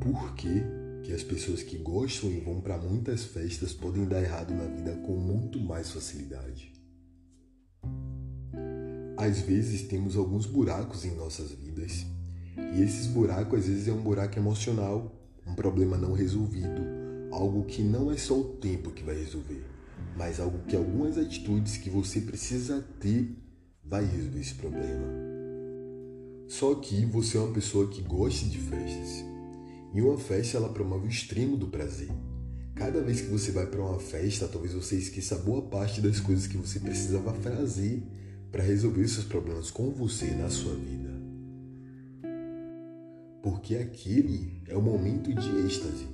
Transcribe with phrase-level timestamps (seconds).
[0.00, 0.62] porquê
[1.02, 4.96] que as pessoas que gostam e vão para muitas festas podem dar errado na vida
[5.06, 6.72] com muito mais facilidade.
[9.16, 12.06] Às vezes temos alguns buracos em nossas vidas,
[12.74, 15.14] e esses buracos às vezes é um buraco emocional,
[15.46, 16.82] um problema não resolvido,
[17.30, 19.64] algo que não é só o tempo que vai resolver,
[20.16, 23.36] mas algo que algumas atitudes que você precisa ter
[23.84, 25.06] vai resolver esse problema.
[26.48, 29.29] Só que você é uma pessoa que gosta de festas.
[29.92, 32.08] E uma festa ela promove o extremo do prazer.
[32.74, 36.46] Cada vez que você vai para uma festa, talvez você esqueça boa parte das coisas
[36.46, 38.02] que você precisava fazer
[38.50, 41.10] para resolver seus problemas com você na sua vida.
[43.42, 46.06] Porque aquele é o momento de êxtase.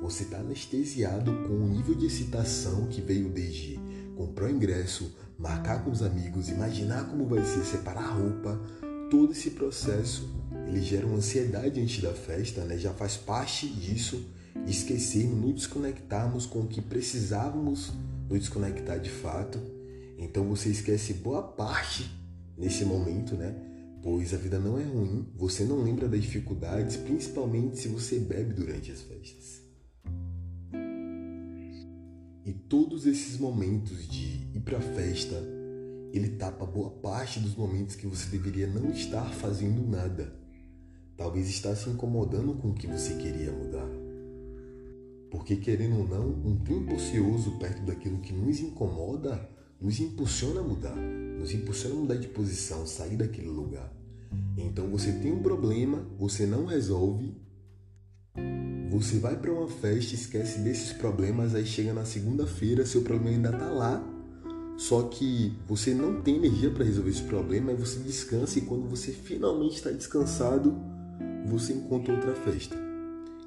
[0.00, 3.80] Você está anestesiado com o nível de excitação que veio desde
[4.16, 8.60] comprar o ingresso, marcar com os amigos, imaginar como vai ser, separar a roupa,
[9.10, 10.28] todo esse processo
[10.66, 12.78] ele gera uma ansiedade antes da festa, né?
[12.78, 14.24] já faz parte disso,
[14.66, 17.92] esquecermos, nos desconectarmos com o que precisávamos
[18.28, 19.58] nos desconectar de fato.
[20.18, 22.10] Então você esquece boa parte
[22.56, 23.54] nesse momento, né?
[24.02, 28.52] Pois a vida não é ruim, você não lembra das dificuldades, principalmente se você bebe
[28.52, 29.62] durante as festas.
[32.44, 35.42] E todos esses momentos de ir para a festa,
[36.12, 40.43] ele tapa boa parte dos momentos que você deveria não estar fazendo nada.
[41.16, 43.88] Talvez está se incomodando com o que você queria mudar.
[45.30, 49.48] Porque, querendo ou não, um tempo ocioso perto daquilo que nos incomoda
[49.80, 53.92] nos impulsiona a mudar, nos impulsiona a mudar de posição, sair daquele lugar.
[54.56, 57.36] Então você tem um problema, você não resolve,
[58.90, 63.50] você vai para uma festa, esquece desses problemas, aí chega na segunda-feira, seu problema ainda
[63.50, 64.14] está lá
[64.76, 68.88] só que você não tem energia para resolver esse problema e você descansa e quando
[68.88, 70.76] você finalmente está descansado,
[71.44, 72.76] você encontra outra festa.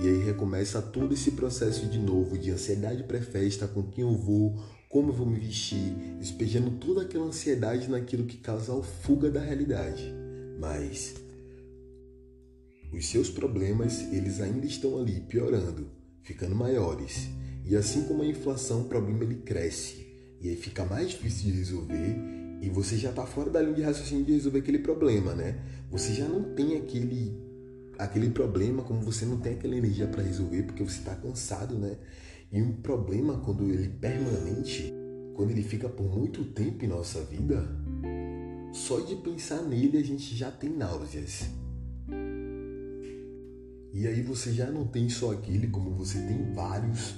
[0.00, 4.56] E aí recomeça todo esse processo de novo de ansiedade pré-festa, com quem eu vou,
[4.88, 9.40] como eu vou me vestir, despejando toda aquela ansiedade naquilo que causa a fuga da
[9.40, 10.12] realidade.
[10.60, 11.14] Mas
[12.92, 15.88] os seus problemas, eles ainda estão ali piorando,
[16.22, 17.28] ficando maiores.
[17.64, 20.06] E assim como a inflação, o problema ele cresce.
[20.40, 23.82] E aí fica mais difícil de resolver e você já está fora da linha de
[23.82, 25.58] raciocínio de resolver aquele problema, né?
[25.90, 27.47] Você já não tem aquele
[27.98, 31.96] aquele problema como você não tem aquela energia para resolver porque você está cansado, né?
[32.50, 34.92] E um problema quando ele permanente,
[35.34, 37.66] quando ele fica por muito tempo em nossa vida,
[38.72, 41.50] só de pensar nele a gente já tem náuseas.
[43.92, 47.16] E aí você já não tem só aquele, como você tem vários,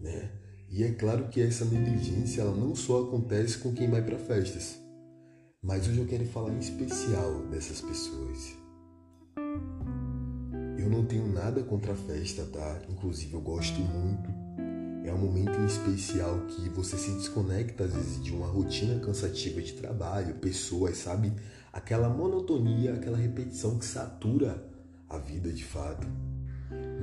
[0.00, 0.30] né?
[0.68, 4.78] E é claro que essa negligência ela não só acontece com quem vai para festas,
[5.62, 8.59] mas hoje eu quero falar em especial dessas pessoas.
[10.80, 12.80] Eu não tenho nada contra a festa, tá?
[12.88, 14.30] Inclusive eu gosto muito.
[15.04, 19.60] É um momento em especial que você se desconecta às vezes de uma rotina cansativa
[19.60, 21.32] de trabalho, pessoas, sabe?
[21.72, 24.64] Aquela monotonia, aquela repetição que satura
[25.08, 26.06] a vida de fato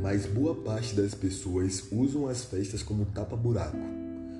[0.01, 3.77] mas boa parte das pessoas usam as festas como tapa-buraco.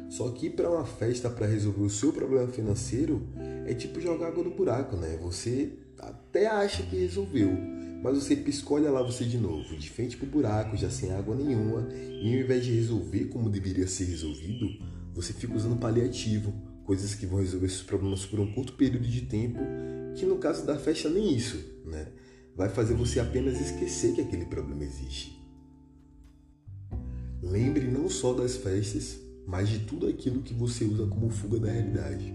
[0.10, 3.28] Só que para uma festa para resolver o seu problema financeiro
[3.66, 5.18] é tipo jogar água no buraco, né?
[5.22, 7.50] Você até acha que resolveu,
[8.08, 11.36] mas você pisca, olha lá você de novo, de frente pro buraco, já sem água
[11.36, 14.66] nenhuma, e ao invés de resolver como deveria ser resolvido,
[15.14, 16.54] você fica usando paliativo,
[16.86, 19.60] coisas que vão resolver seus problemas por um curto período de tempo,
[20.16, 22.08] que no caso da festa nem isso, né?
[22.56, 25.38] Vai fazer você apenas esquecer que aquele problema existe.
[27.42, 31.72] Lembre não só das festas, mas de tudo aquilo que você usa como fuga da
[31.72, 32.34] realidade.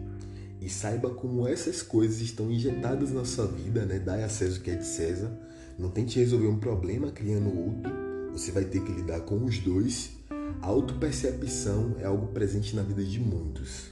[0.61, 3.99] E saiba como essas coisas estão injetadas na sua vida, né?
[3.99, 5.51] Dai a César o que é de César.
[5.79, 7.93] Não tente resolver um problema criando outro.
[8.33, 10.13] Você vai ter que lidar com os dois.
[10.61, 13.91] A autopercepção é algo presente na vida de muitos.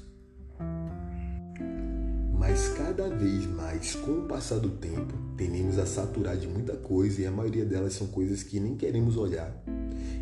[2.38, 7.21] Mas cada vez mais, com o passar do tempo, tendemos a saturar de muita coisa
[7.21, 9.54] e a maioria delas são coisas que nem queremos olhar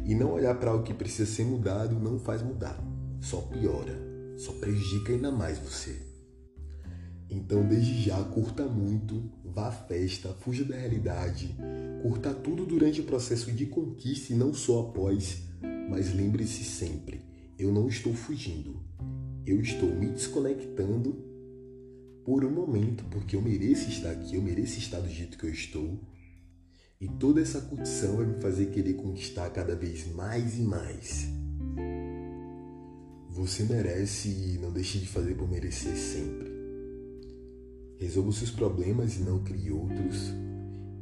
[0.09, 2.83] e não olhar para o que precisa ser mudado não faz mudar,
[3.21, 3.95] só piora,
[4.39, 6.08] só prejudica ainda mais você.
[7.31, 11.55] Então, desde já, curta muito, vá à festa, fuja da realidade,
[12.03, 15.43] curta tudo durante o processo de conquista e não só após,
[15.91, 17.21] mas lembre-se sempre:
[17.59, 18.81] eu não estou fugindo,
[19.45, 21.23] eu estou me desconectando
[22.25, 25.51] por um momento, porque eu mereço estar aqui, eu mereço estar do jeito que eu
[25.51, 25.99] estou
[27.01, 31.29] e toda essa curtição vai me fazer querer conquistar cada vez mais e mais.
[33.31, 36.58] Você merece e não deixe de fazer por merecer sempre.
[37.99, 40.33] Resolva seus problemas e não crie outros.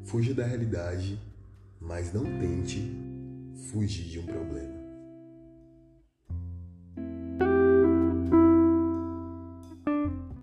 [0.05, 1.19] Fuja da realidade
[1.87, 2.83] mas não tente
[3.71, 4.76] fugir de um problema.